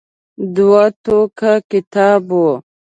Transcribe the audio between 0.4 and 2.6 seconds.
دوه ټوکه کتاب و.